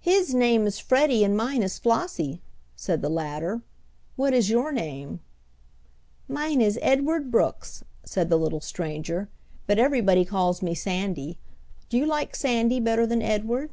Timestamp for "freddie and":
0.80-1.36